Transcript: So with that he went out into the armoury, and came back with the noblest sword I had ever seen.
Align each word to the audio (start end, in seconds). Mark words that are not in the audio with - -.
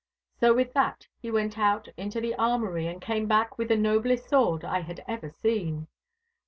So 0.39 0.51
with 0.55 0.73
that 0.73 1.05
he 1.21 1.29
went 1.29 1.59
out 1.59 1.87
into 1.95 2.19
the 2.19 2.33
armoury, 2.33 2.87
and 2.87 2.99
came 2.99 3.27
back 3.27 3.59
with 3.59 3.67
the 3.67 3.77
noblest 3.77 4.27
sword 4.27 4.65
I 4.65 4.81
had 4.81 5.03
ever 5.07 5.29
seen. 5.29 5.85